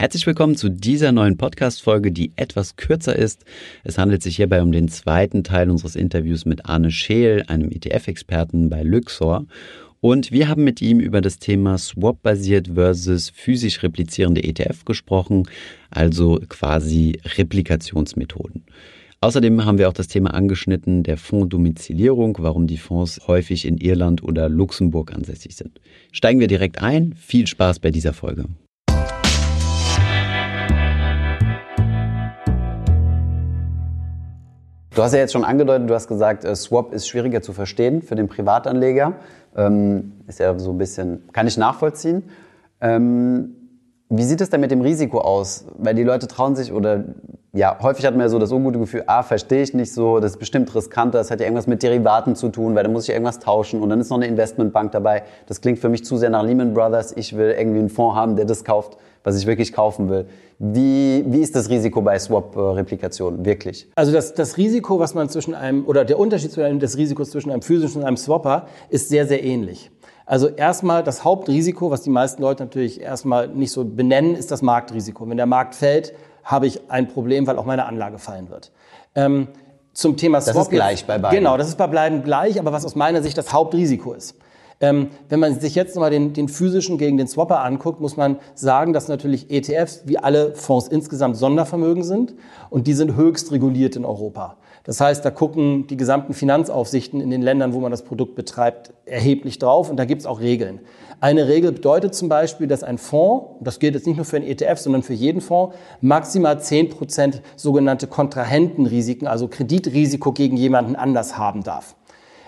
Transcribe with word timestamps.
Herzlich 0.00 0.26
willkommen 0.26 0.56
zu 0.56 0.70
dieser 0.70 1.12
neuen 1.12 1.36
Podcast-Folge, 1.36 2.10
die 2.10 2.32
etwas 2.36 2.76
kürzer 2.76 3.14
ist. 3.14 3.44
Es 3.84 3.98
handelt 3.98 4.22
sich 4.22 4.36
hierbei 4.36 4.62
um 4.62 4.72
den 4.72 4.88
zweiten 4.88 5.44
Teil 5.44 5.68
unseres 5.68 5.94
Interviews 5.94 6.46
mit 6.46 6.64
Arne 6.64 6.90
Scheel, 6.90 7.44
einem 7.48 7.70
ETF-Experten 7.70 8.70
bei 8.70 8.82
Luxor. 8.82 9.44
Und 10.00 10.32
wir 10.32 10.48
haben 10.48 10.64
mit 10.64 10.80
ihm 10.80 11.00
über 11.00 11.20
das 11.20 11.38
Thema 11.38 11.76
Swap-basiert 11.76 12.68
versus 12.68 13.28
physisch 13.28 13.82
replizierende 13.82 14.42
ETF 14.42 14.86
gesprochen, 14.86 15.42
also 15.90 16.40
quasi 16.48 17.20
Replikationsmethoden. 17.36 18.64
Außerdem 19.20 19.66
haben 19.66 19.76
wir 19.76 19.90
auch 19.90 19.92
das 19.92 20.08
Thema 20.08 20.32
angeschnitten 20.32 21.02
der 21.02 21.18
Fonddomizilierung, 21.18 22.38
warum 22.40 22.66
die 22.66 22.78
Fonds 22.78 23.20
häufig 23.26 23.66
in 23.66 23.76
Irland 23.76 24.22
oder 24.22 24.48
Luxemburg 24.48 25.12
ansässig 25.12 25.56
sind. 25.56 25.78
Steigen 26.10 26.40
wir 26.40 26.48
direkt 26.48 26.80
ein. 26.80 27.12
Viel 27.18 27.46
Spaß 27.46 27.80
bei 27.80 27.90
dieser 27.90 28.14
Folge. 28.14 28.46
Du 34.94 35.02
hast 35.02 35.12
ja 35.12 35.20
jetzt 35.20 35.32
schon 35.32 35.44
angedeutet, 35.44 35.88
du 35.88 35.94
hast 35.94 36.08
gesagt, 36.08 36.44
äh, 36.44 36.56
Swap 36.56 36.92
ist 36.92 37.06
schwieriger 37.06 37.42
zu 37.42 37.52
verstehen 37.52 38.02
für 38.02 38.16
den 38.16 38.28
Privatanleger. 38.28 39.14
Ähm, 39.56 40.12
ist 40.26 40.40
ja 40.40 40.58
so 40.58 40.72
ein 40.72 40.78
bisschen, 40.78 41.28
kann 41.32 41.46
ich 41.46 41.56
nachvollziehen. 41.56 42.24
Ähm, 42.80 43.54
wie 44.08 44.24
sieht 44.24 44.40
es 44.40 44.50
denn 44.50 44.60
mit 44.60 44.72
dem 44.72 44.80
Risiko 44.80 45.20
aus? 45.20 45.66
Weil 45.78 45.94
die 45.94 46.02
Leute 46.02 46.26
trauen 46.26 46.56
sich 46.56 46.72
oder 46.72 47.04
ja, 47.52 47.76
häufig 47.82 48.06
hat 48.06 48.14
man 48.14 48.22
ja 48.22 48.28
so 48.28 48.38
das 48.38 48.52
ungute 48.52 48.78
Gefühl, 48.78 49.02
ah, 49.06 49.24
verstehe 49.24 49.62
ich 49.62 49.74
nicht 49.74 49.92
so, 49.92 50.20
das 50.20 50.32
ist 50.32 50.38
bestimmt 50.38 50.72
riskanter, 50.74 51.18
das 51.18 51.32
hat 51.32 51.40
ja 51.40 51.46
irgendwas 51.46 51.66
mit 51.66 51.82
Derivaten 51.82 52.36
zu 52.36 52.48
tun, 52.48 52.76
weil 52.76 52.84
da 52.84 52.90
muss 52.90 53.04
ich 53.04 53.10
irgendwas 53.10 53.40
tauschen 53.40 53.82
und 53.82 53.88
dann 53.88 54.00
ist 54.00 54.08
noch 54.08 54.18
eine 54.18 54.26
Investmentbank 54.26 54.92
dabei. 54.92 55.24
Das 55.46 55.60
klingt 55.60 55.80
für 55.80 55.88
mich 55.88 56.04
zu 56.04 56.16
sehr 56.16 56.30
nach 56.30 56.44
Lehman 56.44 56.74
Brothers. 56.74 57.12
Ich 57.16 57.36
will 57.36 57.50
irgendwie 57.58 57.80
einen 57.80 57.88
Fonds 57.88 58.16
haben, 58.16 58.36
der 58.36 58.44
das 58.44 58.64
kauft, 58.64 58.98
was 59.24 59.36
ich 59.36 59.46
wirklich 59.46 59.72
kaufen 59.72 60.08
will. 60.08 60.26
Wie, 60.60 61.24
wie 61.26 61.40
ist 61.40 61.56
das 61.56 61.70
Risiko 61.70 62.02
bei 62.02 62.18
Swap-Replikationen 62.18 63.44
wirklich? 63.44 63.90
Also 63.96 64.12
das, 64.12 64.34
das 64.34 64.56
Risiko, 64.56 65.00
was 65.00 65.14
man 65.14 65.28
zwischen 65.28 65.54
einem, 65.54 65.86
oder 65.86 66.04
der 66.04 66.18
Unterschied 66.20 66.52
zwischen 66.52 66.66
einem, 66.66 66.78
des 66.78 66.96
Risikos 66.96 67.30
zwischen 67.30 67.50
einem 67.50 67.62
physischen 67.62 68.02
und 68.02 68.06
einem 68.06 68.16
Swapper 68.16 68.66
ist 68.90 69.08
sehr, 69.08 69.26
sehr 69.26 69.42
ähnlich. 69.42 69.90
Also 70.24 70.46
erstmal 70.46 71.02
das 71.02 71.24
Hauptrisiko, 71.24 71.90
was 71.90 72.02
die 72.02 72.10
meisten 72.10 72.40
Leute 72.42 72.62
natürlich 72.62 73.00
erstmal 73.00 73.48
nicht 73.48 73.72
so 73.72 73.84
benennen, 73.84 74.36
ist 74.36 74.52
das 74.52 74.62
Marktrisiko. 74.62 75.28
Wenn 75.28 75.36
der 75.36 75.46
Markt 75.46 75.74
fällt, 75.74 76.12
habe 76.44 76.66
ich 76.66 76.90
ein 76.90 77.08
Problem, 77.08 77.46
weil 77.46 77.58
auch 77.58 77.64
meine 77.64 77.86
Anlage 77.86 78.18
fallen 78.18 78.50
wird. 78.50 78.70
Ähm, 79.14 79.48
zum 79.92 80.16
Thema 80.16 80.40
Swap. 80.40 80.54
Das 80.54 80.62
ist 80.64 80.70
gleich 80.70 81.04
bei 81.04 81.18
beiden. 81.18 81.38
Genau, 81.38 81.56
das 81.56 81.68
ist 81.68 81.78
bei 81.78 81.86
beiden 81.86 82.22
gleich, 82.22 82.58
aber 82.58 82.72
was 82.72 82.84
aus 82.84 82.94
meiner 82.94 83.22
Sicht 83.22 83.36
das 83.36 83.52
Hauptrisiko 83.52 84.12
ist. 84.12 84.36
Ähm, 84.82 85.10
wenn 85.28 85.40
man 85.40 85.60
sich 85.60 85.74
jetzt 85.74 85.94
nochmal 85.94 86.10
den, 86.10 86.32
den 86.32 86.48
physischen 86.48 86.96
gegen 86.96 87.18
den 87.18 87.28
Swapper 87.28 87.62
anguckt, 87.62 88.00
muss 88.00 88.16
man 88.16 88.38
sagen, 88.54 88.94
dass 88.94 89.08
natürlich 89.08 89.50
ETFs 89.50 90.02
wie 90.06 90.16
alle 90.16 90.54
Fonds 90.54 90.88
insgesamt 90.88 91.36
Sondervermögen 91.36 92.02
sind 92.02 92.34
und 92.70 92.86
die 92.86 92.94
sind 92.94 93.14
höchst 93.14 93.52
reguliert 93.52 93.96
in 93.96 94.06
Europa. 94.06 94.56
Das 94.84 95.00
heißt, 95.00 95.24
da 95.24 95.30
gucken 95.30 95.86
die 95.86 95.96
gesamten 95.96 96.32
Finanzaufsichten 96.32 97.20
in 97.20 97.30
den 97.30 97.42
Ländern, 97.42 97.74
wo 97.74 97.80
man 97.80 97.90
das 97.90 98.02
Produkt 98.02 98.34
betreibt, 98.34 98.92
erheblich 99.04 99.58
drauf 99.58 99.90
und 99.90 99.96
da 99.96 100.04
gibt 100.04 100.22
es 100.22 100.26
auch 100.26 100.40
Regeln. 100.40 100.80
Eine 101.20 101.48
Regel 101.48 101.72
bedeutet 101.72 102.14
zum 102.14 102.30
Beispiel, 102.30 102.66
dass 102.66 102.82
ein 102.82 102.96
Fonds, 102.96 103.48
das 103.60 103.78
gilt 103.78 103.94
jetzt 103.94 104.06
nicht 104.06 104.16
nur 104.16 104.24
für 104.24 104.36
einen 104.36 104.46
ETF, 104.46 104.78
sondern 104.78 105.02
für 105.02 105.12
jeden 105.12 105.42
Fonds, 105.42 105.76
maximal 106.00 106.56
10% 106.56 107.40
sogenannte 107.56 108.06
Kontrahentenrisiken, 108.06 109.28
also 109.28 109.46
Kreditrisiko 109.46 110.32
gegen 110.32 110.56
jemanden 110.56 110.96
anders 110.96 111.36
haben 111.36 111.62
darf. 111.62 111.94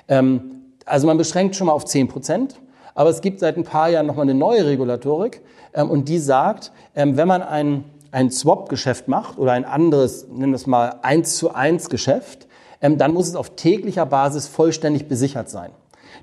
Ähm, 0.09 0.63
also 0.87 1.07
man 1.07 1.19
beschränkt 1.19 1.55
schon 1.55 1.67
mal 1.67 1.75
auf 1.75 1.85
10 1.85 2.09
Prozent. 2.09 2.61
Aber 2.95 3.11
es 3.11 3.21
gibt 3.21 3.41
seit 3.41 3.57
ein 3.57 3.65
paar 3.65 3.89
Jahren 3.89 4.07
nochmal 4.07 4.25
eine 4.25 4.35
neue 4.35 4.67
Regulatorik 4.67 5.41
ähm, 5.75 5.91
und 5.91 6.09
die 6.09 6.19
sagt, 6.19 6.73
ähm, 6.95 7.17
wenn 7.17 7.29
man 7.29 7.43
ein, 7.43 7.85
ein 8.13 8.31
Swap-Geschäft 8.31 9.09
macht 9.09 9.39
oder 9.39 9.53
ein 9.53 9.65
anderes, 9.65 10.29
nennen 10.29 10.53
wir 10.53 10.57
es 10.57 10.67
mal, 10.67 10.97
1 11.03 11.37
zu 11.37 11.55
1 11.55 11.89
Geschäft, 11.89 12.47
ähm, 12.81 12.99
dann 12.99 13.13
muss 13.13 13.27
es 13.27 13.35
auf 13.35 13.57
täglicher 13.57 14.07
Basis 14.07 14.47
vollständig 14.47 15.09
besichert 15.09 15.49
sein. 15.49 15.71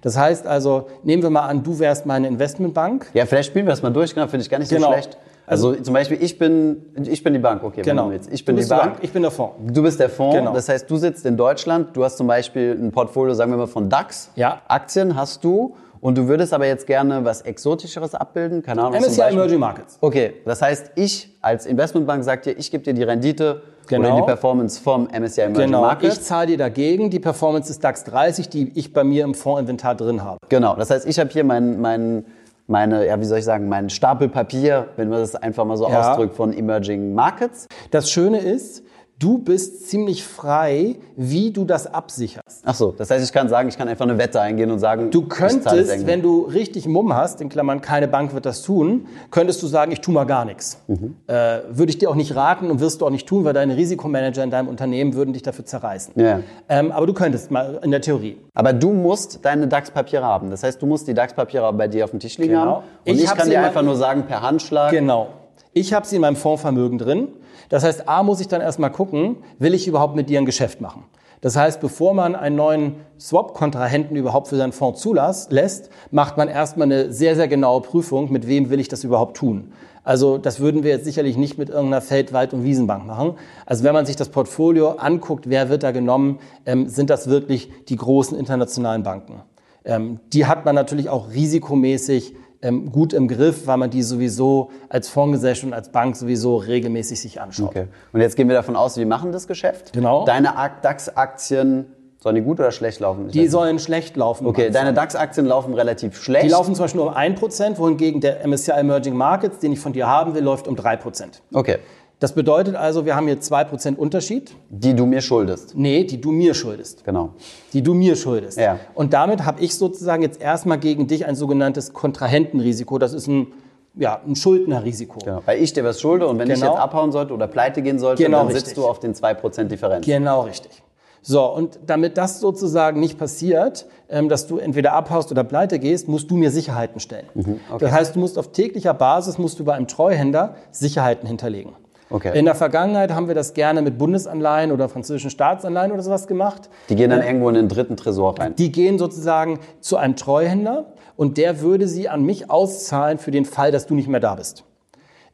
Das 0.02 0.18
heißt 0.18 0.48
also, 0.48 0.88
nehmen 1.04 1.24
wir 1.24 1.30
mal 1.30 1.48
an, 1.48 1.64
du 1.64 1.80
wärst 1.80 2.06
meine 2.06 2.28
Investmentbank. 2.28 3.08
Ja, 3.14 3.26
vielleicht 3.26 3.50
spielen 3.50 3.66
wir 3.66 3.72
das 3.72 3.82
mal 3.82 3.92
durch, 3.92 4.14
genau, 4.14 4.28
finde 4.28 4.44
ich 4.44 4.50
gar 4.50 4.60
nicht 4.60 4.70
so 4.70 4.76
genau. 4.76 4.94
schlecht. 4.94 5.18
Also, 5.46 5.70
also 5.70 5.82
zum 5.82 5.96
Beispiel, 5.96 6.22
ich 6.22 6.38
bin, 6.38 6.86
ich 6.96 7.24
bin 7.24 7.34
die 7.34 7.40
Bank, 7.40 7.64
okay, 7.64 7.82
genau. 7.82 8.12
jetzt. 8.12 8.32
Ich 8.32 8.46
bin 8.46 8.56
die 8.56 8.66
Bank, 8.66 8.82
Bank, 8.84 8.96
ich 9.02 9.12
bin 9.12 9.24
der 9.24 9.32
Fonds. 9.32 9.56
Du 9.74 9.82
bist 9.82 10.00
der 10.00 10.10
Fonds, 10.10 10.36
genau. 10.36 10.54
das 10.54 10.70
heißt, 10.70 10.90
du 10.90 10.98
sitzt 10.98 11.26
in 11.26 11.38
Deutschland, 11.38 11.98
du 11.98 12.04
hast 12.04 12.18
zum 12.18 12.28
Beispiel 12.28 12.78
ein 12.80 12.92
Portfolio, 12.92 13.34
sagen 13.34 13.52
wir 13.52 13.58
mal, 13.58 13.68
von 13.68 13.90
DAX. 13.90 14.30
Ja. 14.36 14.62
Aktien 14.68 15.16
hast 15.16 15.44
du 15.44 15.76
und 16.02 16.18
du 16.18 16.28
würdest 16.28 16.54
aber 16.54 16.66
jetzt 16.66 16.88
gerne 16.88 17.26
was 17.26 17.42
Exotischeres 17.42 18.16
abbilden, 18.16 18.62
keine 18.62 18.84
Ahnung. 18.84 19.00
MSCI 19.00 19.22
Emerging 19.22 19.60
Markets. 19.60 19.98
Okay, 20.02 20.36
das 20.46 20.62
heißt, 20.62 20.92
ich 20.96 21.38
als 21.42 21.66
Investmentbank 21.66 22.24
sag 22.24 22.44
dir, 22.44 22.58
ich 22.58 22.72
gebe 22.72 22.84
dir 22.84 22.94
die 22.94 23.04
Rendite 23.04 23.62
genau. 23.88 24.10
oder 24.10 24.16
die 24.22 24.26
Performance 24.26 24.82
vom 24.82 25.08
MSCI 25.08 25.42
Emerging 25.42 25.66
genau. 25.68 25.82
Markets. 25.82 26.18
Ich 26.18 26.24
zahle 26.24 26.48
dir 26.48 26.58
dagegen 26.58 27.10
die 27.10 27.20
Performance 27.20 27.68
des 27.68 27.80
DAX 27.80 28.04
30, 28.06 28.50
die 28.50 28.72
ich 28.76 28.94
bei 28.94 29.04
mir 29.04 29.24
im 29.24 29.34
Fondsinventar 29.34 29.96
drin 29.96 30.24
habe. 30.24 30.40
Genau, 30.50 30.76
das 30.76 30.90
heißt, 30.90 31.06
ich 31.08 31.20
habe 31.20 31.30
hier 31.30 31.44
meinen 31.44 31.82
mein 31.82 32.26
meine, 32.70 33.08
ja, 33.08 33.20
wie 33.20 33.26
soll 33.26 33.40
ich 33.40 33.46
sagen, 33.46 33.68
mein 33.68 33.90
Stapel 33.90 34.30
Papier, 34.30 34.90
wenn 34.96 35.10
man 35.10 35.20
das 35.20 35.36
einfach 35.36 35.66
mal 35.66 35.76
so 35.76 35.90
ja. 35.90 36.12
ausdrückt, 36.12 36.36
von 36.36 36.54
Emerging 36.54 37.16
Markets. 37.16 37.68
Das 37.90 38.12
Schöne 38.12 38.40
ist, 38.40 38.84
du 39.20 39.38
bist 39.38 39.90
ziemlich 39.90 40.24
frei, 40.24 40.96
wie 41.18 41.52
du 41.52 41.66
das 41.66 41.94
absicherst. 41.94 42.64
Ach 42.64 42.74
so, 42.74 42.94
das 42.98 43.12
heißt, 43.12 43.24
ich 43.24 43.34
kann 43.34 43.50
sagen, 43.50 43.68
ich 43.68 43.78
kann 43.78 43.90
einfach 43.90 44.06
eine 44.06 44.18
Wette 44.18 44.40
eingehen 44.40 44.72
und 44.72 44.80
sagen, 44.80 45.12
du 45.12 45.24
könntest, 45.24 46.08
wenn 46.08 46.22
du 46.22 46.44
richtig 46.44 46.88
Mumm 46.88 47.14
hast, 47.14 47.42
in 47.42 47.50
Klammern, 47.50 47.82
keine 47.82 48.08
Bank 48.08 48.34
wird 48.34 48.46
das 48.46 48.62
tun, 48.62 49.08
könntest 49.30 49.62
du 49.62 49.68
sagen, 49.68 49.92
ich 49.92 50.00
tu 50.00 50.12
mal 50.12 50.24
gar 50.24 50.46
nichts. 50.46 50.82
Mhm. 50.88 51.18
Äh, 51.28 51.60
würde 51.70 51.90
ich 51.90 51.98
dir 51.98 52.10
auch 52.10 52.16
nicht 52.16 52.36
raten 52.36 52.72
und 52.72 52.80
wirst 52.80 53.02
du 53.02 53.06
auch 53.06 53.10
nicht 53.10 53.28
tun, 53.28 53.44
weil 53.44 53.54
deine 53.54 53.76
Risikomanager 53.76 54.44
in 54.44 54.52
deinem 54.52 54.70
Unternehmen 54.70 55.14
würden 55.14 55.34
dich 55.34 55.44
dafür 55.44 55.66
zerreißen. 55.66 56.14
Ja. 56.16 56.40
Ähm, 56.70 56.92
aber 56.92 57.06
du 57.06 57.14
könntest 57.14 57.52
mal 57.52 57.80
in 57.84 57.92
der 57.92 58.02
Theorie. 58.02 58.38
Aber 58.54 58.72
du 58.72 58.94
musst 58.94 59.44
deine 59.44 59.68
DAX-Papiere 59.68 60.24
haben. 60.24 60.50
Das 60.50 60.64
heißt, 60.64 60.82
du 60.82 60.86
musst 60.86 61.08
die 61.08 61.14
DAX-Papiere 61.14 61.72
bei 61.74 61.90
dir 61.90 62.06
auf 62.06 62.12
dem 62.12 62.20
Tisch 62.20 62.38
liegen 62.38 62.54
genau. 62.54 62.62
haben. 62.62 62.84
Und 63.06 63.16
ich, 63.16 63.24
ich 63.24 63.30
kann 63.30 63.50
dir 63.50 63.62
einfach 63.62 63.82
nur 63.82 63.98
sagen, 63.98 64.24
per 64.28 64.42
Handschlag. 64.42 64.92
Genau. 64.92 65.28
Ich 65.74 65.94
habe 65.94 66.06
sie 66.06 66.16
in 66.16 66.22
meinem 66.22 66.38
Fondsvermögen 66.38 66.98
drin. 66.98 67.28
Das 67.70 67.84
heißt, 67.84 68.10
A 68.10 68.24
muss 68.24 68.42
ich 68.42 68.48
dann 68.48 68.62
erstmal 68.62 68.92
gucken, 68.92 69.38
will 69.60 69.74
ich 69.74 69.88
überhaupt 69.88 70.16
mit 70.16 70.30
dir 70.30 70.40
ein 70.40 70.46
Geschäft 70.46 70.82
machen? 70.82 71.04
Das 71.42 71.56
heißt, 71.56 71.80
bevor 71.80 72.14
man 72.14 72.36
einen 72.36 72.58
neuen 72.58 72.96
Swap-Kontrahenten 73.18 74.18
überhaupt 74.18 74.50
für 74.50 74.58
seinen 74.58 74.74
Fonds 74.74 75.00
zulässt, 75.02 75.90
macht 76.12 76.36
man 76.36 76.50
erstmal 76.50 76.86
eine 76.86 77.14
sehr, 77.14 77.36
sehr 77.36 77.48
genaue 77.48 77.82
Prüfung, 77.82 78.32
mit 78.32 78.46
wem 78.48 78.70
will 78.70 78.80
ich 78.80 78.90
das 78.90 79.06
überhaupt 79.06 79.38
tun. 79.38 79.72
Also 80.04 80.38
das 80.38 80.60
würden 80.60 80.84
wir 80.84 80.92
jetzt 80.92 81.06
sicherlich 81.06 81.38
nicht 81.38 81.58
mit 81.58 81.70
irgendeiner 81.70 82.02
Feld-, 82.02 82.34
Wald- 82.34 82.54
und 82.54 82.64
Wiesenbank 82.64 83.06
machen. 83.06 83.36
Also 83.66 83.84
wenn 83.84 83.94
man 83.94 84.06
sich 84.06 84.16
das 84.16 84.30
Portfolio 84.30 84.92
anguckt, 84.92 85.50
wer 85.50 85.70
wird 85.70 85.84
da 85.84 85.92
genommen, 85.92 86.40
ähm, 86.66 86.90
sind 86.90 87.10
das 87.10 87.30
wirklich 87.30 87.70
die 87.88 87.96
großen 87.96 88.38
internationalen 88.38 89.04
Banken. 89.04 89.42
Ähm, 89.86 90.20
die 90.34 90.46
hat 90.46 90.66
man 90.66 90.76
natürlich 90.76 91.10
auch 91.10 91.32
risikomäßig 91.32 92.34
ähm, 92.62 92.92
gut 92.92 93.14
im 93.14 93.28
Griff, 93.28 93.68
weil 93.68 93.78
man 93.78 93.90
die 93.90 94.04
sowieso 94.04 94.72
als 94.90 95.10
Fondsgesellschaft 95.10 95.68
und 95.68 95.74
als 95.74 95.90
Bank 95.90 96.16
sowieso 96.16 96.58
regelmäßig 96.58 97.22
sich 97.22 97.42
anschaut. 97.42 97.70
Okay. 97.70 97.88
Und 98.12 98.22
jetzt 98.22 98.36
gehen 98.36 98.48
wir 98.48 98.56
davon 98.56 98.76
aus, 98.76 98.98
wir 98.98 99.06
machen 99.06 99.32
das 99.32 99.48
Geschäft. 99.48 99.94
Genau. 99.94 100.26
Deine 100.26 100.54
DAX-Aktien 100.82 101.86
Sollen 102.22 102.36
die 102.36 102.42
gut 102.42 102.60
oder 102.60 102.74
schlecht 102.74 103.00
laufen? 103.00 103.30
Die 103.30 103.48
sollen 103.48 103.80
schlecht 103.80 104.18
laufen. 104.18 104.46
Okay, 104.46 104.72
deine 104.72 104.94
DAX-Aktien 104.94 105.46
laufen 105.46 105.74
relativ 105.74 106.22
schlecht. 106.22 106.44
Die 106.44 106.50
laufen 106.50 106.76
zum 106.76 106.84
Beispiel 106.84 107.00
nur 107.00 107.12
um 107.12 107.16
1%, 107.16 107.78
wohingegen 107.78 108.20
der 108.20 108.46
MSCI 108.46 108.72
Emerging 108.72 109.16
Markets, 109.16 109.60
den 109.60 109.72
ich 109.72 109.80
von 109.80 109.94
dir 109.94 110.06
haben 110.06 110.36
will, 110.36 110.44
läuft 110.44 110.68
um 110.68 110.76
3%. 110.76 111.40
Okay. 111.54 111.78
Das 112.20 112.34
bedeutet 112.34 112.76
also, 112.76 113.06
wir 113.06 113.16
haben 113.16 113.28
hier 113.28 113.40
2% 113.40 113.96
Unterschied. 113.96 114.52
Die 114.70 114.94
du 114.94 115.06
mir 115.06 115.22
schuldest. 115.22 115.74
Nee, 115.76 116.04
die 116.04 116.20
du 116.20 116.32
mir 116.32 116.54
schuldest. 116.54 117.06
Genau. 117.06 117.30
Die 117.72 117.82
du 117.82 117.94
mir 117.94 118.18
schuldest. 118.18 118.58
Ja. 118.58 118.78
Und 118.94 119.14
damit 119.14 119.46
habe 119.46 119.62
ich 119.62 119.76
sozusagen 119.76 120.22
jetzt 120.22 120.42
erstmal 120.42 120.80
gegen 120.80 121.08
dich 121.08 121.26
ein 121.26 121.36
sogenanntes 121.36 121.94
Kontrahentenrisiko. 121.94 122.98
Das 122.98 123.14
ist 123.14 123.28
ein 123.28 123.48
ja, 123.96 124.22
ein 124.26 124.36
Schuldnerrisiko. 124.36 125.20
Genau, 125.20 125.42
weil 125.46 125.62
ich 125.62 125.74
dir 125.74 125.84
was 125.84 126.00
schulde 126.00 126.28
und 126.28 126.38
wenn 126.38 126.48
genau. 126.48 126.58
ich 126.58 126.64
jetzt 126.64 126.80
abhauen 126.80 127.12
sollte 127.12 127.34
oder 127.34 127.48
pleite 127.48 127.82
gehen 127.82 128.00
sollte, 128.00 128.24
genau 128.24 128.40
dann 128.40 128.48
richtig. 128.48 128.66
sitzt 128.66 128.78
du 128.78 128.86
auf 128.86 129.00
den 129.00 129.14
2% 129.14 129.64
Differenz. 129.64 130.06
Genau 130.06 130.42
richtig. 130.42 130.84
So, 131.22 131.46
und 131.46 131.80
damit 131.86 132.18
das 132.18 132.40
sozusagen 132.40 133.00
nicht 133.00 133.18
passiert, 133.18 133.88
ähm, 134.10 134.30
dass 134.30 134.48
du 134.48 134.58
entweder 134.58 134.94
abhaust 134.94 135.32
oder 135.32 135.44
pleite 135.44 135.80
gehst, 135.80 136.08
musst 136.08 136.32
du 136.32 136.38
mir 136.38 136.50
Sicherheiten 136.50 137.02
stellen. 137.02 137.26
Mhm, 137.34 137.60
okay. 137.70 137.78
Das 137.80 137.92
heißt, 137.92 138.16
du 138.16 138.20
musst 138.20 138.38
auf 138.38 138.52
täglicher 138.52 138.94
Basis, 138.94 139.38
musst 139.38 139.60
du 139.60 139.66
bei 139.66 139.74
einem 139.74 139.88
Treuhänder 139.88 140.56
Sicherheiten 140.72 141.28
hinterlegen. 141.28 141.74
Okay. 142.12 142.38
In 142.38 142.46
der 142.46 142.56
Vergangenheit 142.56 143.14
haben 143.14 143.28
wir 143.28 143.36
das 143.36 143.54
gerne 143.54 143.82
mit 143.82 143.98
Bundesanleihen 143.98 144.72
oder 144.72 144.90
französischen 144.90 145.30
Staatsanleihen 145.30 145.92
oder 145.92 146.02
sowas 146.02 146.28
gemacht. 146.28 146.70
Die 146.90 146.96
gehen 146.96 147.12
dann 147.12 147.22
irgendwo 147.22 147.50
in 147.50 147.56
den 147.56 147.70
dritten 147.70 147.98
Tresor 147.98 148.40
rein. 148.40 148.56
Die 148.56 148.72
gehen 148.72 148.98
sozusagen 148.98 149.60
zu 149.80 149.98
einem 149.98 150.16
Treuhänder 150.16 150.94
und 151.16 151.38
der 151.38 151.62
würde 151.62 151.88
sie 151.88 152.10
an 152.10 152.24
mich 152.24 152.50
auszahlen 152.50 153.20
für 153.20 153.32
den 153.32 153.46
Fall, 153.46 153.72
dass 153.72 153.86
du 153.86 153.94
nicht 153.94 154.08
mehr 154.08 154.20
da 154.20 154.36
bist. 154.36 154.64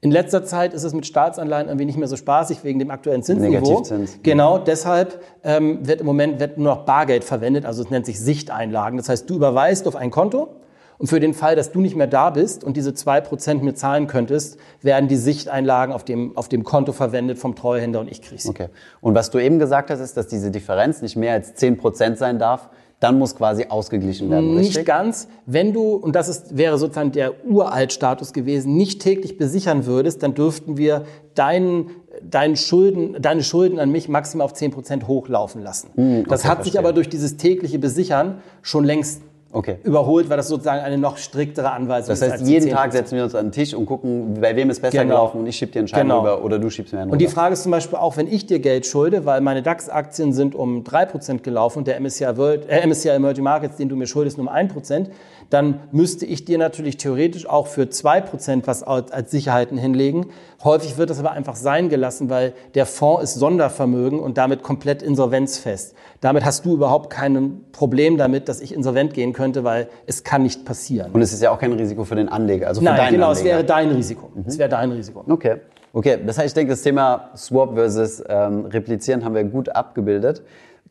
In 0.02 0.12
letzter 0.12 0.44
Zeit 0.44 0.74
ist 0.74 0.84
es 0.84 0.94
mit 0.94 1.08
Staatsanleihen 1.08 1.68
irgendwie 1.68 1.86
nicht 1.86 1.98
mehr 1.98 2.08
so 2.08 2.16
spaßig 2.16 2.64
wegen 2.64 2.78
dem 2.78 2.92
aktuellen 2.92 3.24
Zinsniveau. 3.24 3.60
Negativzins. 3.60 4.20
Genau, 4.22 4.60
deshalb 4.60 5.22
ähm, 5.44 5.88
wird 5.88 6.02
im 6.02 6.06
Moment 6.06 6.40
wird 6.40 6.58
nur 6.58 6.76
noch 6.76 6.86
Bargeld 6.86 7.24
verwendet, 7.24 7.66
also 7.66 7.82
es 7.82 7.90
nennt 7.90 8.06
sich 8.06 8.20
Sichteinlagen. 8.20 8.98
Das 8.98 9.10
heißt, 9.10 9.30
du 9.30 9.36
überweist 9.36 9.88
auf 9.88 9.96
ein 9.96 10.12
Konto 10.12 10.50
Und 10.98 11.08
für 11.08 11.20
den 11.20 11.34
Fall, 11.34 11.56
dass 11.56 11.72
du 11.72 11.82
nicht 11.82 11.96
mehr 11.96 12.08
da 12.08 12.30
bist 12.30 12.64
und 12.64 12.78
diese 12.78 12.94
zwei 12.94 13.22
Prozent 13.22 13.64
mir 13.64 13.76
zahlen 13.76 14.08
könntest, 14.08 14.58
werden 14.82 15.08
die 15.08 15.18
Sichteinlagen 15.18 15.94
auf 15.94 16.04
dem, 16.04 16.36
auf 16.38 16.48
dem 16.50 16.64
Konto 16.64 16.94
verwendet 16.94 17.38
vom 17.38 17.56
Treuhänder 17.56 18.00
und 18.00 18.10
ich 18.10 18.22
kriege 18.22 18.42
sie. 18.42 18.50
Okay. 18.50 18.68
Und 19.02 19.16
was 19.16 19.30
du 19.32 19.40
eben 19.40 19.60
gesagt 19.60 19.90
hast, 19.90 20.00
ist, 20.00 20.16
dass 20.18 20.28
diese 20.28 20.52
Differenz 20.52 21.02
nicht 21.02 21.16
mehr 21.16 21.34
als 21.34 21.56
zehn 21.56 21.78
Prozent 21.78 22.18
sein 22.18 22.40
darf, 22.40 22.70
dann 23.02 23.20
muss 23.20 23.36
quasi 23.36 23.66
ausgeglichen 23.68 24.30
werden, 24.30 24.56
Nicht 24.56 24.70
richtig? 24.70 24.86
ganz. 24.86 25.28
Wenn 25.46 25.74
du, 25.74 25.96
und 25.96 26.16
das 26.16 26.30
ist, 26.30 26.58
wäre 26.58 26.78
sozusagen 26.78 27.12
der 27.12 27.46
Uraltstatus 27.46 28.32
gewesen, 28.32 28.78
nicht 28.78 29.02
täglich 29.02 29.38
besichern 29.38 29.86
würdest, 29.86 30.24
dann 30.24 30.34
dürften 30.34 30.78
wir 30.78 31.04
deinen 31.36 31.90
deinen 32.24 32.56
Schulden, 32.56 33.22
deine 33.22 33.44
Schulden 33.44 33.80
an 33.80 33.92
mich 33.92 34.08
maximal 34.08 34.46
auf 34.46 34.54
10% 34.54 35.08
hochlaufen 35.08 35.62
lassen. 35.62 35.90
Hm, 35.96 36.20
okay, 36.20 36.26
das 36.30 36.46
hat 36.46 36.64
sich 36.64 36.74
verstehe. 36.74 36.80
aber 36.80 36.94
durch 36.94 37.10
dieses 37.10 37.38
tägliche 37.38 37.80
Besichern 37.80 38.40
schon 38.62 38.86
längst 38.86 39.22
Okay. 39.56 39.78
überholt, 39.84 40.30
weil 40.30 40.38
das 40.38 40.50
sozusagen 40.50 40.82
eine 40.84 40.98
noch 40.98 41.18
striktere 41.18 41.72
Anweisung 41.72 42.10
Das 42.10 42.22
heißt, 42.22 42.46
jeden 42.46 42.68
10%. 42.68 42.72
Tag 42.74 42.92
setzen 42.92 43.16
wir 43.16 43.24
uns 43.24 43.34
an 43.36 43.48
den 43.48 43.52
Tisch 43.54 43.74
und 43.74 43.86
gucken, 43.86 44.34
bei 44.42 44.56
wem 44.56 44.70
ist 44.70 44.82
besser 44.82 44.98
Genau. 45.04 45.16
gelaufen 45.16 45.40
und 45.40 45.48
ich 45.48 45.56
schieb 45.56 45.72
dir 45.72 45.80
einen 45.80 45.88
Schein 45.88 46.02
Genau. 46.02 46.20
rüber 46.20 46.44
oder 46.44 46.60
du 46.60 46.70
schiebst 46.70 46.94
mir 46.94 47.00
einen 47.00 47.12
Und 47.12 47.20
die 47.20 47.26
rüber. 47.26 47.36
Frage 47.36 47.54
ist 47.54 47.64
zum 47.64 47.72
Beispiel 47.72 47.98
auch, 47.98 48.18
wenn 48.18 48.28
ich 48.28 48.46
dir 48.46 48.60
Geld 48.60 48.86
schulde, 48.86 49.26
weil 49.26 49.40
meine 49.42 49.64
DAX-Aktien 49.64 50.34
sind 50.34 50.56
um 50.56 50.84
3% 50.84 51.42
gelaufen 51.44 51.80
und 51.80 51.88
der 51.88 51.98
MSCI, 52.02 52.36
World, 52.38 52.70
äh, 52.70 52.86
MSCI 52.86 53.10
Emerging 53.10 53.44
Markets, 53.46 53.78
den 53.78 53.88
du 53.90 53.96
mir 53.96 54.08
schuldest, 54.08 54.38
nur 54.38 54.48
um 54.48 54.54
1%, 54.54 55.10
dann 55.52 55.80
müsste 55.92 56.26
ich 56.26 56.44
dir 56.44 56.58
natürlich 56.58 56.98
theoretisch 56.98 57.48
auch 57.48 57.68
für 57.68 57.84
2% 57.90 58.68
was 58.68 58.84
als 58.84 59.32
Sicherheiten 59.32 59.78
hinlegen. 59.78 60.28
Häufig 60.64 60.98
wird 60.98 61.12
das 61.12 61.20
aber 61.20 61.32
einfach 61.32 61.56
sein 61.56 61.88
gelassen, 61.90 62.30
weil 62.30 62.54
der 62.74 62.86
Fonds 62.88 63.24
ist 63.24 63.36
Sondervermögen 63.36 64.20
und 64.20 64.38
damit 64.40 64.64
komplett 64.64 65.04
insolvenzfest. 65.04 65.94
Damit 66.22 66.44
hast 66.44 66.66
du 66.66 66.74
überhaupt 66.74 67.12
kein 67.12 67.62
Problem 67.72 68.18
damit, 68.18 68.50
dass 68.50 68.60
ich 68.60 68.74
insolvent 68.74 69.14
gehen 69.14 69.34
könnte, 69.34 69.45
weil 69.64 69.88
es 70.08 70.24
kann 70.24 70.44
nicht 70.44 70.66
passieren. 70.66 71.12
Und 71.12 71.22
es 71.22 71.34
ist 71.34 71.42
ja 71.42 71.52
auch 71.52 71.60
kein 71.60 71.74
Risiko 71.74 72.04
für 72.04 72.16
den 72.16 72.30
Anleger, 72.30 72.68
also 72.68 72.82
für 72.82 72.86
Nein, 72.86 72.98
deinen 72.98 73.14
genau, 73.14 73.32
es 73.32 73.40
Anleger. 73.40 73.56
wäre 73.58 73.66
dein 73.66 73.92
Risiko. 73.92 74.32
Es 74.46 74.58
wäre 74.58 74.70
dein 74.70 74.92
Risiko. 74.92 75.24
Okay. 75.28 75.58
Okay, 75.94 76.18
das 76.26 76.38
heißt, 76.38 76.48
ich 76.48 76.54
denke, 76.54 76.72
das 76.74 76.82
Thema 76.82 77.30
Swap 77.38 77.74
versus 77.74 78.22
ähm, 78.28 78.66
Replizieren 78.66 79.24
haben 79.24 79.34
wir 79.34 79.46
gut 79.46 79.70
abgebildet. 79.70 80.42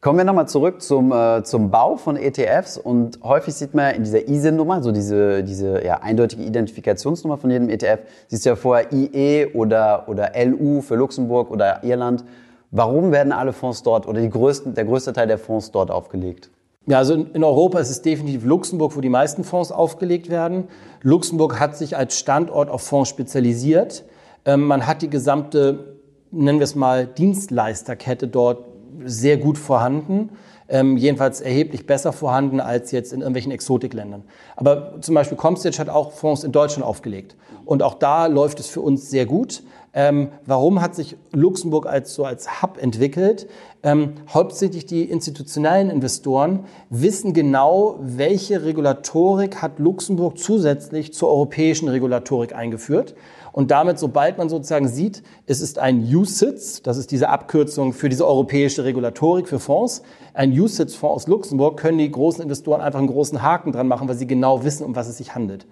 Kommen 0.00 0.18
wir 0.18 0.24
nochmal 0.24 0.48
zurück 0.48 0.82
zum, 0.82 1.12
äh, 1.12 1.42
zum 1.44 1.70
Bau 1.70 1.96
von 1.96 2.16
ETFs 2.16 2.78
und 2.78 3.20
häufig 3.22 3.54
sieht 3.54 3.74
man 3.74 3.94
in 3.94 4.04
dieser 4.04 4.28
ISIN-Nummer, 4.28 4.82
so 4.82 4.92
diese, 4.92 5.42
diese 5.42 5.84
ja, 5.84 6.00
eindeutige 6.02 6.42
Identifikationsnummer 6.42 7.38
von 7.38 7.50
jedem 7.50 7.68
ETF, 7.68 8.00
siehst 8.28 8.44
du 8.44 8.50
ja 8.50 8.56
vorher 8.56 8.92
IE 8.92 9.46
oder, 9.54 10.08
oder 10.08 10.32
LU 10.42 10.80
für 10.80 10.96
Luxemburg 10.96 11.50
oder 11.50 11.82
Irland. 11.84 12.24
Warum 12.70 13.12
werden 13.12 13.32
alle 13.32 13.52
Fonds 13.52 13.82
dort 13.82 14.06
oder 14.06 14.20
die 14.20 14.30
größten, 14.30 14.74
der 14.74 14.84
größte 14.84 15.12
Teil 15.12 15.26
der 15.26 15.38
Fonds 15.38 15.70
dort 15.70 15.90
aufgelegt? 15.90 16.50
Ja, 16.86 16.98
also 16.98 17.14
in 17.14 17.42
Europa 17.42 17.78
ist 17.78 17.88
es 17.88 18.02
definitiv 18.02 18.44
Luxemburg, 18.44 18.94
wo 18.94 19.00
die 19.00 19.08
meisten 19.08 19.42
Fonds 19.42 19.72
aufgelegt 19.72 20.28
werden. 20.28 20.68
Luxemburg 21.00 21.58
hat 21.58 21.76
sich 21.78 21.96
als 21.96 22.18
Standort 22.18 22.68
auf 22.68 22.82
Fonds 22.82 23.08
spezialisiert. 23.08 24.04
Ähm, 24.44 24.66
man 24.66 24.86
hat 24.86 25.00
die 25.00 25.08
gesamte, 25.08 25.96
nennen 26.30 26.58
wir 26.58 26.64
es 26.64 26.74
mal, 26.74 27.06
Dienstleisterkette 27.06 28.28
dort 28.28 28.66
sehr 29.04 29.38
gut 29.38 29.56
vorhanden. 29.56 30.30
Ähm, 30.68 30.96
jedenfalls 30.98 31.40
erheblich 31.40 31.86
besser 31.86 32.12
vorhanden 32.12 32.60
als 32.60 32.90
jetzt 32.90 33.12
in 33.12 33.20
irgendwelchen 33.20 33.52
Exotikländern. 33.52 34.24
Aber 34.56 35.00
zum 35.00 35.14
Beispiel 35.14 35.36
Comstage 35.36 35.78
hat 35.78 35.88
auch 35.88 36.12
Fonds 36.12 36.44
in 36.44 36.52
Deutschland 36.52 36.86
aufgelegt. 36.86 37.36
Und 37.64 37.82
auch 37.82 37.94
da 37.94 38.26
läuft 38.26 38.60
es 38.60 38.66
für 38.66 38.80
uns 38.82 39.08
sehr 39.08 39.24
gut. 39.24 39.62
Ähm, 39.96 40.30
warum 40.44 40.80
hat 40.80 40.96
sich 40.96 41.16
Luxemburg 41.30 41.86
als 41.86 42.14
so 42.14 42.24
als 42.24 42.62
Hub 42.62 42.78
entwickelt? 42.82 43.46
Ähm, 43.84 44.14
hauptsächlich 44.28 44.86
die 44.86 45.04
institutionellen 45.04 45.88
Investoren 45.88 46.64
wissen 46.90 47.32
genau, 47.32 48.00
welche 48.00 48.64
Regulatorik 48.64 49.62
hat 49.62 49.78
Luxemburg 49.78 50.36
zusätzlich 50.36 51.14
zur 51.14 51.28
europäischen 51.28 51.88
Regulatorik 51.88 52.56
eingeführt. 52.56 53.14
Und 53.52 53.70
damit, 53.70 54.00
sobald 54.00 54.36
man 54.36 54.48
sozusagen 54.48 54.88
sieht, 54.88 55.22
es 55.46 55.60
ist 55.60 55.78
ein 55.78 56.02
USITS, 56.12 56.82
das 56.82 56.96
ist 56.96 57.12
diese 57.12 57.28
Abkürzung 57.28 57.92
für 57.92 58.08
diese 58.08 58.26
europäische 58.26 58.82
Regulatorik 58.82 59.46
für 59.46 59.60
Fonds, 59.60 60.02
ein 60.32 60.50
USITS-Fonds 60.50 61.14
aus 61.14 61.28
Luxemburg, 61.28 61.78
können 61.78 61.98
die 61.98 62.10
großen 62.10 62.42
Investoren 62.42 62.80
einfach 62.80 62.98
einen 62.98 63.06
großen 63.06 63.42
Haken 63.42 63.70
dran 63.70 63.86
machen, 63.86 64.08
weil 64.08 64.16
sie 64.16 64.26
genau 64.26 64.64
wissen, 64.64 64.84
um 64.84 64.96
was 64.96 65.06
es 65.06 65.18
sich 65.18 65.36
handelt. 65.36 65.66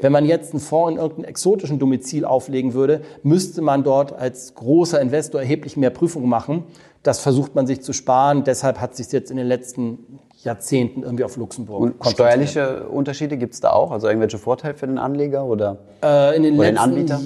Wenn 0.00 0.12
man 0.12 0.24
jetzt 0.24 0.52
einen 0.52 0.60
Fonds 0.60 0.92
in 0.92 0.98
irgendeinem 0.98 1.28
exotischen 1.28 1.78
Domizil 1.78 2.24
auflegen 2.24 2.74
würde, 2.74 3.02
müsste 3.22 3.62
man 3.62 3.84
dort 3.84 4.12
als 4.12 4.54
großer 4.54 5.00
Investor 5.00 5.40
erheblich 5.40 5.76
mehr 5.76 5.90
Prüfungen 5.90 6.28
machen. 6.28 6.64
Das 7.02 7.20
versucht 7.20 7.54
man 7.54 7.66
sich 7.66 7.82
zu 7.82 7.92
sparen. 7.92 8.44
Deshalb 8.44 8.80
hat 8.80 8.96
sich 8.96 9.10
jetzt 9.12 9.30
in 9.30 9.36
den 9.36 9.46
letzten 9.46 10.18
Jahrzehnten 10.42 11.02
irgendwie 11.02 11.24
auf 11.24 11.36
Luxemburg 11.36 11.80
Und 11.82 11.98
konzentriert. 11.98 12.48
steuerliche 12.48 12.88
Unterschiede 12.88 13.36
gibt 13.36 13.54
es 13.54 13.60
da 13.60 13.70
auch? 13.72 13.90
Also 13.90 14.08
irgendwelche 14.08 14.38
Vorteile 14.38 14.74
für 14.74 14.86
den 14.86 14.98
Anleger 14.98 15.44
oder? 15.44 15.78
Äh, 16.02 16.36
in, 16.36 16.42
den 16.42 16.54
Oder 16.58 16.66
den 16.68 16.74
letzten, 16.74 16.90
Anbieter? 16.90 17.20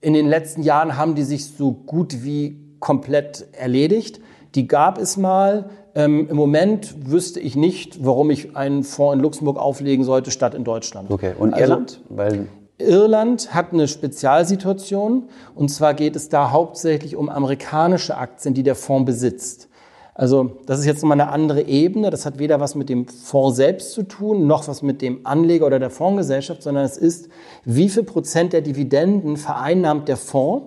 in 0.00 0.14
den 0.14 0.28
letzten 0.28 0.62
Jahren 0.62 0.96
haben 0.96 1.14
die 1.14 1.22
sich 1.22 1.46
so 1.46 1.72
gut 1.72 2.24
wie 2.24 2.58
komplett 2.80 3.46
erledigt. 3.52 4.20
Die 4.54 4.66
gab 4.68 4.98
es 4.98 5.16
mal. 5.16 5.70
Ähm, 5.94 6.28
Im 6.30 6.36
Moment 6.36 6.94
wüsste 7.10 7.38
ich 7.40 7.54
nicht, 7.54 8.04
warum 8.04 8.30
ich 8.30 8.56
einen 8.56 8.82
Fonds 8.82 9.14
in 9.16 9.20
Luxemburg 9.20 9.58
auflegen 9.58 10.04
sollte, 10.04 10.30
statt 10.30 10.54
in 10.54 10.64
Deutschland. 10.64 11.10
Okay. 11.10 11.32
Und 11.38 11.52
Also- 11.52 11.64
Irland? 11.64 12.00
Weil 12.08 12.46
Irland 12.78 13.54
hat 13.54 13.72
eine 13.72 13.86
Spezialsituation 13.86 15.24
und 15.54 15.68
zwar 15.68 15.94
geht 15.94 16.16
es 16.16 16.28
da 16.28 16.50
hauptsächlich 16.50 17.14
um 17.16 17.28
amerikanische 17.28 18.16
Aktien, 18.16 18.54
die 18.54 18.62
der 18.62 18.74
Fonds 18.74 19.06
besitzt. 19.06 19.68
Also 20.14 20.52
das 20.66 20.78
ist 20.80 20.86
jetzt 20.86 21.02
nochmal 21.02 21.20
eine 21.20 21.30
andere 21.30 21.62
Ebene. 21.62 22.10
Das 22.10 22.26
hat 22.26 22.38
weder 22.38 22.60
was 22.60 22.74
mit 22.74 22.88
dem 22.88 23.06
Fonds 23.08 23.56
selbst 23.56 23.92
zu 23.92 24.02
tun, 24.02 24.46
noch 24.46 24.68
was 24.68 24.82
mit 24.82 25.00
dem 25.00 25.20
Anleger 25.24 25.66
oder 25.66 25.78
der 25.78 25.90
Fondsgesellschaft, 25.90 26.62
sondern 26.62 26.84
es 26.84 26.98
ist, 26.98 27.28
wie 27.64 27.88
viel 27.88 28.02
Prozent 28.02 28.52
der 28.52 28.60
Dividenden 28.60 29.36
vereinnahmt 29.36 30.08
der 30.08 30.16
Fonds, 30.18 30.66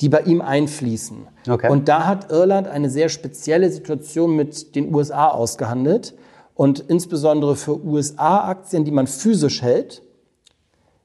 die 0.00 0.08
bei 0.08 0.22
ihm 0.22 0.40
einfließen. 0.40 1.26
Okay. 1.48 1.70
Und 1.70 1.88
da 1.88 2.06
hat 2.06 2.30
Irland 2.30 2.66
eine 2.68 2.88
sehr 2.88 3.08
spezielle 3.08 3.70
Situation 3.70 4.34
mit 4.34 4.74
den 4.74 4.94
USA 4.94 5.28
ausgehandelt. 5.28 6.14
Und 6.54 6.80
insbesondere 6.80 7.56
für 7.56 7.82
USA-Aktien, 7.82 8.84
die 8.84 8.90
man 8.90 9.06
physisch 9.06 9.62
hält, 9.62 10.02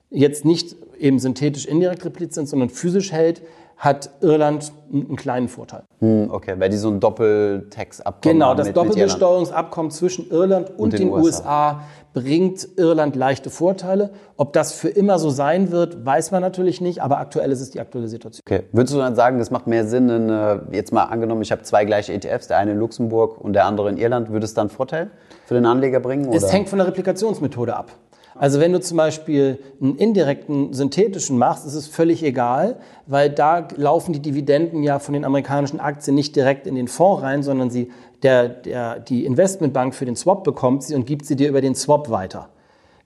jetzt 0.10 0.46
nicht 0.46 0.76
eben 1.00 1.20
synthetisch 1.20 1.66
indirekt 1.66 2.06
repliziert, 2.06 2.48
sondern 2.48 2.70
physisch 2.70 3.12
hält, 3.12 3.42
hat 3.78 4.10
Irland 4.22 4.72
einen 4.92 5.16
kleinen 5.16 5.48
Vorteil. 5.48 5.84
Hm, 6.00 6.30
okay, 6.32 6.56
weil 6.58 6.70
die 6.70 6.78
so 6.78 6.90
ein 6.90 7.00
Doppeltax-Abkommen 7.00 8.36
Genau, 8.36 8.54
das. 8.54 8.72
Doppelbesteuerungsabkommen 8.72 9.92
zwischen 9.92 10.30
Irland 10.30 10.72
und, 10.78 10.94
den 10.94 11.02
den, 11.02 11.10
USA. 11.10 11.22
USA. 11.22 11.82
bringt 12.14 12.68
Irland 12.78 13.16
leichte 13.16 13.50
Vorteile. 13.50 14.12
Ob 14.38 14.54
das 14.54 14.72
für 14.72 14.88
immer 14.88 15.20
so 15.20 15.30
sein 15.30 15.72
wird, 15.72 16.06
weiß 16.06 16.32
man 16.32 16.42
natürlich 16.42 16.80
nicht, 16.80 17.02
aber 17.02 17.18
aktuell 17.18 17.52
ist 17.52 17.62
es 17.62 17.72
die 17.72 17.82
aktuelle 17.82 18.08
Situation. 18.08 18.42
Okay, 18.48 18.64
würdest 18.72 18.94
du 18.94 19.00
dann 19.00 19.16
sagen, 19.16 19.40
das 19.40 19.52
macht 19.52 19.68
mehr 19.68 19.86
Sinn, 19.86 20.10
in, 20.10 20.60
jetzt 20.72 20.94
mal 20.94 21.04
angenommen, 21.04 21.42
ich 21.42 21.52
habe 21.52 21.64
zwei 21.64 21.84
gleiche 21.84 22.14
ETFs, 22.14 22.48
der 22.48 22.58
eine 22.58 22.72
in 22.72 22.80
Luxemburg 22.80 23.40
und 23.42 23.54
der 23.54 23.66
andere 23.66 23.90
in 23.90 23.98
Irland, 23.98 24.32
würde 24.32 24.46
es 24.46 24.54
dann 24.54 24.70
Vorteil 24.70 25.10
für 25.46 25.54
den 25.54 25.66
Anleger 25.66 26.00
bringen? 26.00 26.28
Oder? 26.28 26.38
Es 26.38 26.52
hängt 26.52 26.70
von 26.70 26.80
der 26.80 26.88
Replikationsmethode 26.88 27.76
ab. 27.76 27.92
Also 28.38 28.60
wenn 28.60 28.74
du 28.74 28.82
zum 28.82 28.98
Beispiel 28.98 29.60
einen 29.82 29.96
indirekten 29.96 30.74
synthetischen 30.74 31.38
machst, 31.38 31.66
ist 31.66 31.74
es 31.74 31.88
völlig 31.88 32.22
egal, 32.22 32.78
weil 33.08 33.30
da 33.30 33.68
laufen 33.78 34.12
die 34.12 34.20
Dividenden 34.20 34.84
ja 34.84 35.00
von 35.00 35.14
den 35.14 35.24
amerikanischen 35.24 35.80
Aktien 35.80 36.16
nicht 36.16 36.36
direkt 36.36 36.68
in 36.68 36.76
den 36.76 36.90
Fonds 36.90 37.24
rein, 37.24 37.44
sondern 37.44 37.70
sie, 37.70 37.92
der, 38.24 38.50
der, 38.50 39.00
die 39.00 39.26
Investmentbank 39.26 39.96
für 39.96 40.06
den 40.06 40.18
Swap 40.18 40.44
bekommt 40.44 40.84
sie 40.84 40.96
und 40.96 41.06
gibt 41.06 41.26
sie 41.26 41.38
dir 41.38 41.48
über 41.48 41.62
den 41.62 41.76
Swap 41.76 42.10
weiter. 42.10 42.50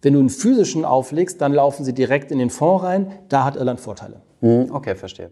Wenn 0.01 0.13
du 0.13 0.19
einen 0.19 0.29
physischen 0.29 0.83
auflegst, 0.83 1.39
dann 1.41 1.53
laufen 1.53 1.83
sie 1.83 1.93
direkt 1.93 2.31
in 2.31 2.39
den 2.39 2.49
Fonds 2.49 2.83
rein. 2.83 3.11
Da 3.27 3.43
hat 3.43 3.55
Irland 3.55 3.79
Vorteile. 3.79 4.21
Hm, 4.39 4.71
okay, 4.71 4.95
verstehe. 4.95 5.31